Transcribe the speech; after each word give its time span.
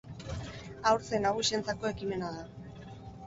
Haur 0.91 1.03
zein 1.09 1.27
nagusientzako 1.27 1.91
ekimena 1.91 2.31
da. 2.39 2.47